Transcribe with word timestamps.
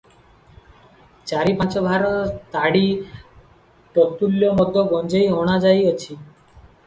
ଚାରି 1.31 1.53
ପାଞ୍ଚ 1.59 1.83
ଭାର 1.87 2.07
ତାଡ଼ି, 2.55 2.81
ତତ୍ତୁଲ୍ୟ 3.97 4.49
ମଦ 4.61 4.85
ଗଞ୍ଜେଇ 4.95 5.29
ଅଣା 5.43 5.59
ଯାଇଅଛି। 5.67 6.19